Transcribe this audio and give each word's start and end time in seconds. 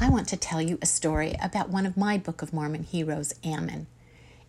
I 0.00 0.10
want 0.10 0.28
to 0.28 0.36
tell 0.36 0.62
you 0.62 0.78
a 0.80 0.86
story 0.86 1.34
about 1.42 1.70
one 1.70 1.84
of 1.84 1.96
my 1.96 2.18
Book 2.18 2.40
of 2.40 2.52
Mormon 2.52 2.84
heroes, 2.84 3.34
Ammon. 3.42 3.88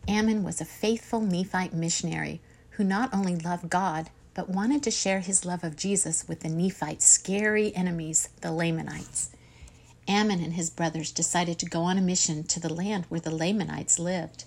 Ammon 0.07 0.43
was 0.43 0.61
a 0.61 0.65
faithful 0.65 1.21
Nephite 1.21 1.73
missionary 1.73 2.39
who 2.71 2.83
not 2.83 3.11
only 3.11 3.35
loved 3.35 3.67
God, 3.67 4.11
but 4.35 4.47
wanted 4.49 4.83
to 4.83 4.91
share 4.91 5.21
his 5.21 5.45
love 5.45 5.63
of 5.63 5.75
Jesus 5.75 6.27
with 6.27 6.41
the 6.41 6.49
Nephites' 6.49 7.07
scary 7.07 7.75
enemies, 7.75 8.29
the 8.41 8.51
Lamanites. 8.51 9.31
Ammon 10.07 10.39
and 10.43 10.53
his 10.53 10.69
brothers 10.69 11.11
decided 11.11 11.57
to 11.59 11.65
go 11.65 11.81
on 11.81 11.97
a 11.97 12.01
mission 12.01 12.43
to 12.43 12.59
the 12.59 12.71
land 12.71 13.05
where 13.09 13.19
the 13.19 13.33
Lamanites 13.33 13.97
lived. 13.97 14.43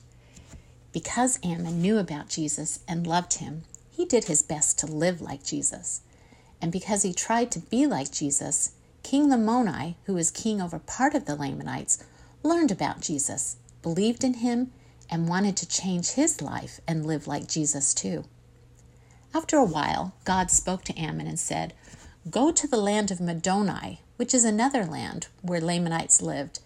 Because 0.93 1.41
Ammon 1.43 1.83
knew 1.83 1.99
about 1.99 2.29
Jesus 2.29 2.79
and 2.87 3.09
loved 3.09 3.35
him, 3.35 3.65
he 3.91 4.05
did 4.05 4.25
his 4.27 4.43
best 4.43 4.79
to 4.79 4.87
live 4.87 5.21
like 5.21 5.43
Jesus. 5.43 6.03
And 6.61 6.71
because 6.71 7.03
he 7.03 7.13
tried 7.13 7.51
to 7.51 7.59
be 7.59 7.87
like 7.87 8.13
Jesus, 8.13 8.71
King 9.03 9.29
Lamoni, 9.29 9.97
who 10.05 10.15
was 10.15 10.31
king 10.31 10.61
over 10.61 10.79
part 10.79 11.15
of 11.15 11.25
the 11.25 11.35
Lamanites, 11.35 12.05
learned 12.43 12.71
about 12.71 13.01
Jesus, 13.01 13.57
believed 13.83 14.25
in 14.25 14.35
him, 14.35 14.73
and 15.11 15.29
wanted 15.29 15.57
to 15.57 15.69
change 15.69 16.11
his 16.11 16.41
life 16.41 16.81
and 16.87 17.07
live 17.07 17.27
like 17.27 17.47
Jesus 17.49 17.93
too. 17.93 18.25
After 19.35 19.57
a 19.57 19.65
while, 19.65 20.15
God 20.25 20.51
spoke 20.51 20.85
to 20.85 20.99
Ammon 20.99 21.27
and 21.27 21.39
said, 21.39 21.75
Go 22.31 22.53
to 22.53 22.67
the 22.67 22.77
land 22.77 23.11
of 23.11 23.19
Middoni, 23.19 23.99
which 24.17 24.33
is 24.33 24.45
another 24.45 24.85
land 24.85 25.27
where 25.41 25.61
Lamanites 25.61 26.23
lived. 26.23 26.61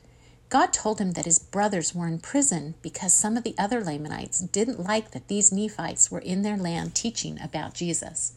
God 0.48 0.72
told 0.72 1.00
him 1.00 1.12
that 1.12 1.24
his 1.24 1.38
brothers 1.38 1.94
were 1.94 2.06
in 2.06 2.20
prison 2.20 2.74
because 2.82 3.12
some 3.12 3.36
of 3.36 3.42
the 3.42 3.54
other 3.58 3.82
Lamanites 3.82 4.40
didn't 4.40 4.84
like 4.84 5.10
that 5.12 5.28
these 5.28 5.50
Nephites 5.50 6.10
were 6.10 6.20
in 6.20 6.42
their 6.42 6.56
land 6.56 6.94
teaching 6.94 7.40
about 7.40 7.74
Jesus. 7.74 8.34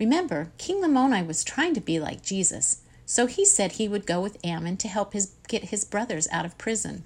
Remember, 0.00 0.50
King 0.58 0.82
Lamoni 0.82 1.24
was 1.26 1.44
trying 1.44 1.74
to 1.74 1.80
be 1.80 2.00
like 2.00 2.22
Jesus, 2.22 2.80
so 3.10 3.24
he 3.24 3.42
said 3.42 3.72
he 3.72 3.88
would 3.88 4.04
go 4.04 4.20
with 4.20 4.36
Ammon 4.44 4.76
to 4.76 4.86
help 4.86 5.14
his, 5.14 5.32
get 5.48 5.70
his 5.70 5.82
brothers 5.82 6.28
out 6.30 6.44
of 6.44 6.58
prison. 6.58 7.04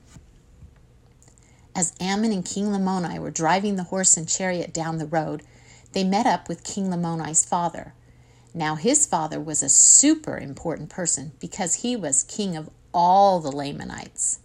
As 1.76 1.94
Ammon 2.00 2.32
and 2.32 2.44
King 2.44 2.66
Lamoni 2.66 3.20
were 3.20 3.30
driving 3.30 3.76
the 3.76 3.84
horse 3.84 4.16
and 4.16 4.28
chariot 4.28 4.74
down 4.74 4.98
the 4.98 5.06
road, 5.06 5.44
they 5.92 6.02
met 6.02 6.26
up 6.26 6.48
with 6.48 6.64
King 6.64 6.90
Lamoni's 6.90 7.44
father. 7.44 7.94
Now, 8.52 8.74
his 8.74 9.06
father 9.06 9.38
was 9.38 9.62
a 9.62 9.68
super 9.68 10.36
important 10.36 10.90
person 10.90 11.32
because 11.38 11.76
he 11.76 11.94
was 11.94 12.24
king 12.24 12.56
of 12.56 12.68
all 12.92 13.38
the 13.38 13.52
Lamanites. 13.52 14.40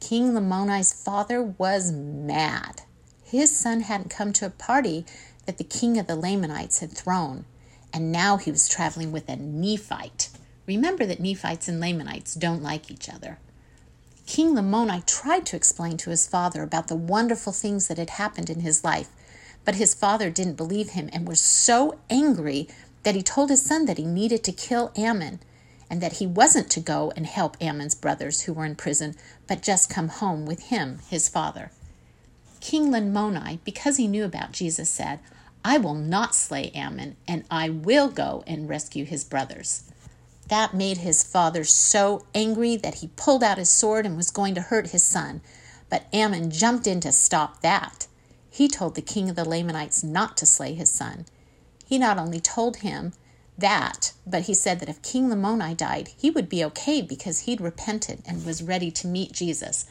King 0.00 0.32
Lamoni's 0.32 0.94
father 0.94 1.42
was 1.42 1.92
mad. 1.92 2.80
His 3.22 3.54
son 3.54 3.82
hadn't 3.82 4.08
come 4.08 4.32
to 4.32 4.46
a 4.46 4.50
party 4.50 5.04
that 5.44 5.58
the 5.58 5.64
king 5.64 5.98
of 5.98 6.06
the 6.06 6.16
Lamanites 6.16 6.78
had 6.78 6.92
thrown, 6.92 7.44
and 7.92 8.10
now 8.10 8.38
he 8.38 8.50
was 8.50 8.66
traveling 8.66 9.12
with 9.12 9.28
a 9.28 9.36
Nephite. 9.36 10.30
Remember 10.66 11.04
that 11.06 11.20
Nephites 11.20 11.68
and 11.68 11.80
Lamanites 11.80 12.34
don't 12.34 12.62
like 12.62 12.90
each 12.90 13.08
other. 13.08 13.38
King 14.26 14.54
Lamoni 14.54 15.04
tried 15.04 15.44
to 15.46 15.56
explain 15.56 15.96
to 15.98 16.10
his 16.10 16.26
father 16.26 16.62
about 16.62 16.88
the 16.88 16.96
wonderful 16.96 17.52
things 17.52 17.88
that 17.88 17.98
had 17.98 18.10
happened 18.10 18.48
in 18.48 18.60
his 18.60 18.82
life, 18.82 19.08
but 19.64 19.74
his 19.74 19.94
father 19.94 20.30
didn't 20.30 20.56
believe 20.56 20.90
him 20.90 21.10
and 21.12 21.28
was 21.28 21.40
so 21.40 21.98
angry 22.08 22.68
that 23.02 23.14
he 23.14 23.22
told 23.22 23.50
his 23.50 23.62
son 23.62 23.84
that 23.84 23.98
he 23.98 24.04
needed 24.04 24.42
to 24.44 24.52
kill 24.52 24.92
Ammon 24.96 25.40
and 25.90 26.00
that 26.00 26.14
he 26.14 26.26
wasn't 26.26 26.70
to 26.70 26.80
go 26.80 27.12
and 27.14 27.26
help 27.26 27.56
Ammon's 27.60 27.94
brothers 27.94 28.42
who 28.42 28.54
were 28.54 28.64
in 28.64 28.74
prison, 28.74 29.14
but 29.46 29.62
just 29.62 29.90
come 29.90 30.08
home 30.08 30.46
with 30.46 30.64
him, 30.64 31.00
his 31.10 31.28
father. 31.28 31.70
King 32.60 32.90
Lamoni, 32.90 33.58
because 33.64 33.98
he 33.98 34.08
knew 34.08 34.24
about 34.24 34.52
Jesus, 34.52 34.88
said, 34.88 35.20
I 35.62 35.76
will 35.76 35.94
not 35.94 36.34
slay 36.34 36.70
Ammon, 36.74 37.16
and 37.28 37.44
I 37.50 37.68
will 37.68 38.08
go 38.08 38.42
and 38.46 38.68
rescue 38.68 39.04
his 39.04 39.24
brothers. 39.24 39.84
That 40.48 40.74
made 40.74 40.98
his 40.98 41.22
father 41.22 41.64
so 41.64 42.26
angry 42.34 42.76
that 42.76 42.96
he 42.96 43.08
pulled 43.16 43.42
out 43.42 43.58
his 43.58 43.70
sword 43.70 44.04
and 44.04 44.16
was 44.16 44.30
going 44.30 44.54
to 44.54 44.60
hurt 44.60 44.88
his 44.90 45.02
son. 45.02 45.40
But 45.88 46.06
Ammon 46.12 46.50
jumped 46.50 46.86
in 46.86 47.00
to 47.00 47.12
stop 47.12 47.60
that. 47.62 48.06
He 48.50 48.68
told 48.68 48.94
the 48.94 49.02
king 49.02 49.30
of 49.30 49.36
the 49.36 49.48
Lamanites 49.48 50.04
not 50.04 50.36
to 50.36 50.46
slay 50.46 50.74
his 50.74 50.90
son. 50.90 51.26
He 51.86 51.98
not 51.98 52.18
only 52.18 52.40
told 52.40 52.76
him 52.78 53.12
that, 53.56 54.12
but 54.26 54.42
he 54.42 54.54
said 54.54 54.80
that 54.80 54.88
if 54.88 55.02
King 55.02 55.28
Lamoni 55.28 55.76
died, 55.76 56.10
he 56.16 56.30
would 56.30 56.48
be 56.48 56.64
okay 56.64 57.00
because 57.02 57.40
he'd 57.40 57.60
repented 57.60 58.22
and 58.26 58.44
was 58.44 58.62
ready 58.62 58.90
to 58.90 59.06
meet 59.06 59.32
Jesus. 59.32 59.86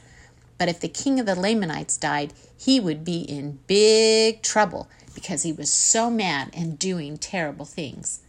But 0.57 0.69
if 0.69 0.79
the 0.79 0.87
king 0.87 1.19
of 1.19 1.25
the 1.25 1.39
Lamanites 1.39 1.97
died, 1.97 2.33
he 2.57 2.79
would 2.79 3.03
be 3.03 3.21
in 3.21 3.59
big 3.67 4.41
trouble 4.41 4.89
because 5.15 5.43
he 5.43 5.51
was 5.51 5.71
so 5.71 6.09
mad 6.09 6.49
and 6.53 6.79
doing 6.79 7.17
terrible 7.17 7.65
things. 7.65 8.19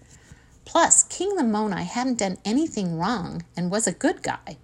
Plus, 0.75 1.05
King 1.05 1.37
Lamoni 1.37 1.85
hadn't 1.85 2.19
done 2.19 2.37
anything 2.45 2.99
wrong 2.99 3.45
and 3.57 3.71
was 3.71 3.87
a 3.87 3.93
good 3.93 4.25
guy. 4.25 4.57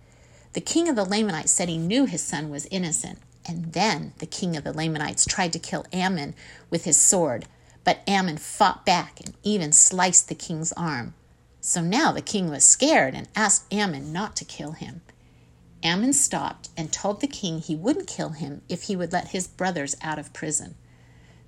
The 0.54 0.60
king 0.60 0.88
of 0.88 0.96
the 0.96 1.04
Lamanites 1.04 1.52
said 1.52 1.68
he 1.68 1.78
knew 1.78 2.04
his 2.04 2.20
son 2.20 2.50
was 2.50 2.66
innocent, 2.68 3.20
and 3.46 3.72
then 3.74 4.12
the 4.18 4.26
king 4.26 4.56
of 4.56 4.64
the 4.64 4.72
Lamanites 4.72 5.24
tried 5.24 5.52
to 5.52 5.60
kill 5.60 5.86
Ammon 5.92 6.34
with 6.68 6.82
his 6.82 6.96
sword, 7.00 7.46
but 7.84 8.00
Ammon 8.08 8.38
fought 8.38 8.84
back 8.84 9.20
and 9.20 9.34
even 9.44 9.70
sliced 9.70 10.28
the 10.28 10.34
king's 10.34 10.72
arm. 10.72 11.14
So 11.60 11.80
now 11.80 12.10
the 12.10 12.22
king 12.22 12.50
was 12.50 12.64
scared 12.64 13.14
and 13.14 13.28
asked 13.36 13.72
Ammon 13.72 14.12
not 14.12 14.34
to 14.38 14.44
kill 14.44 14.72
him. 14.72 15.02
Ammon 15.84 16.12
stopped 16.12 16.70
and 16.76 16.92
told 16.92 17.20
the 17.20 17.28
king 17.28 17.60
he 17.60 17.76
wouldn't 17.76 18.08
kill 18.08 18.30
him 18.30 18.62
if 18.68 18.82
he 18.82 18.96
would 18.96 19.12
let 19.12 19.28
his 19.28 19.46
brothers 19.46 19.96
out 20.02 20.18
of 20.18 20.32
prison. 20.32 20.74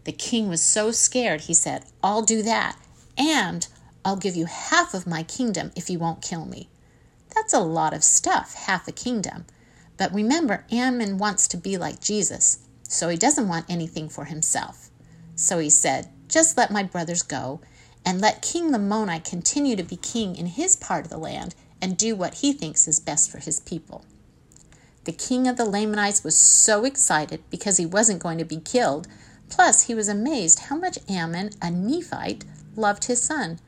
The 0.04 0.12
king 0.12 0.48
was 0.48 0.62
so 0.62 0.92
scared, 0.92 1.40
he 1.42 1.54
said, 1.54 1.86
I'll 2.00 2.22
do 2.22 2.42
that, 2.42 2.76
and 3.18 3.66
I'll 4.04 4.16
give 4.16 4.36
you 4.36 4.46
half 4.46 4.94
of 4.94 5.06
my 5.06 5.22
kingdom 5.22 5.72
if 5.76 5.88
you 5.88 5.98
won't 5.98 6.22
kill 6.22 6.44
me. 6.44 6.68
That's 7.34 7.52
a 7.52 7.60
lot 7.60 7.94
of 7.94 8.04
stuff, 8.04 8.54
half 8.54 8.88
a 8.88 8.92
kingdom. 8.92 9.46
But 9.96 10.12
remember, 10.12 10.64
Ammon 10.70 11.18
wants 11.18 11.46
to 11.48 11.56
be 11.56 11.76
like 11.76 12.00
Jesus, 12.00 12.58
so 12.88 13.08
he 13.08 13.16
doesn't 13.16 13.48
want 13.48 13.66
anything 13.68 14.08
for 14.08 14.24
himself. 14.24 14.90
So 15.36 15.58
he 15.58 15.70
said, 15.70 16.10
Just 16.28 16.56
let 16.56 16.70
my 16.70 16.82
brothers 16.82 17.22
go, 17.22 17.60
and 18.04 18.20
let 18.20 18.42
King 18.42 18.72
Lamoni 18.72 19.24
continue 19.24 19.76
to 19.76 19.82
be 19.82 19.96
king 19.96 20.36
in 20.36 20.46
his 20.46 20.76
part 20.76 21.04
of 21.04 21.10
the 21.10 21.18
land 21.18 21.54
and 21.80 21.96
do 21.96 22.14
what 22.14 22.34
he 22.34 22.52
thinks 22.52 22.88
is 22.88 23.00
best 23.00 23.30
for 23.30 23.38
his 23.38 23.60
people. 23.60 24.04
The 25.04 25.12
king 25.12 25.48
of 25.48 25.56
the 25.56 25.64
Lamanites 25.64 26.22
was 26.22 26.36
so 26.36 26.84
excited 26.84 27.42
because 27.50 27.76
he 27.76 27.86
wasn't 27.86 28.22
going 28.22 28.38
to 28.38 28.44
be 28.44 28.58
killed. 28.58 29.08
Plus, 29.48 29.82
he 29.82 29.94
was 29.94 30.08
amazed 30.08 30.60
how 30.60 30.76
much 30.76 30.98
Ammon, 31.08 31.50
a 31.60 31.70
Nephite, 31.70 32.44
loved 32.76 33.04
his 33.04 33.20
son. 33.20 33.58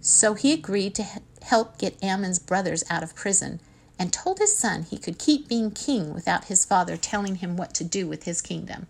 So 0.00 0.34
he 0.34 0.52
agreed 0.52 0.94
to 0.96 1.06
help 1.42 1.78
get 1.78 2.02
Ammon's 2.02 2.38
brothers 2.38 2.84
out 2.88 3.02
of 3.02 3.14
prison 3.14 3.60
and 3.98 4.12
told 4.12 4.38
his 4.38 4.56
son 4.56 4.82
he 4.82 4.96
could 4.96 5.18
keep 5.18 5.46
being 5.46 5.70
king 5.70 6.14
without 6.14 6.46
his 6.46 6.64
father 6.64 6.96
telling 6.96 7.36
him 7.36 7.56
what 7.56 7.74
to 7.74 7.84
do 7.84 8.06
with 8.06 8.24
his 8.24 8.40
kingdom. 8.40 8.86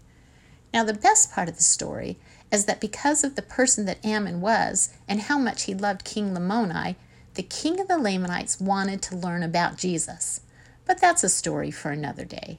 Now, 0.72 0.84
the 0.84 0.94
best 0.94 1.32
part 1.32 1.48
of 1.48 1.56
the 1.56 1.62
story 1.65 2.16
is 2.53 2.66
that 2.66 2.81
because 2.81 3.25
of 3.25 3.34
the 3.34 3.43
person 3.43 3.87
that 3.87 4.04
Ammon 4.04 4.41
was 4.41 4.93
and 5.09 5.22
how 5.22 5.38
much 5.38 5.65
he 5.65 5.75
loved 5.75 6.04
King 6.04 6.32
Lamoni, 6.32 6.94
the 7.34 7.42
king 7.42 7.81
of 7.81 7.88
the 7.88 7.98
Lamanites 7.98 8.60
wanted 8.60 9.03
to 9.03 9.16
learn 9.16 9.42
about 9.42 9.77
Jesus. 9.77 10.42
But 10.84 11.00
that's 11.00 11.25
a 11.25 11.28
story 11.28 11.72
for 11.72 11.91
another 11.91 12.25
day. 12.25 12.59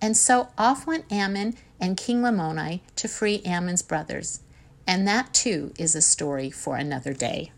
And 0.00 0.16
so 0.16 0.48
off 0.56 0.86
went 0.86 1.12
Ammon 1.12 1.56
and 1.80 1.96
King 1.96 2.22
Lamoni 2.22 2.80
to 2.96 3.08
free 3.08 3.42
Ammon's 3.44 3.82
brothers. 3.82 4.40
And 4.86 5.06
that 5.06 5.34
too 5.34 5.72
is 5.78 5.94
a 5.94 6.02
story 6.02 6.50
for 6.50 6.76
another 6.76 7.12
day. 7.12 7.50